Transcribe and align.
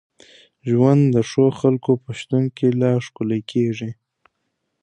ژوند 0.69 1.01
د 1.15 1.17
ښو 1.29 1.45
خلکو 1.61 1.91
په 2.03 2.11
شتون 2.19 2.43
کي 2.57 2.67
لا 2.81 2.91
ښکلی 3.05 3.41
کېږي. 3.51 3.91